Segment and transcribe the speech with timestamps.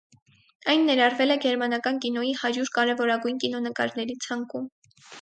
[0.71, 4.71] Այն ներառվել է գերմանական կինոյի հարյուր կարևորագույն կինոնկարների ցանկում։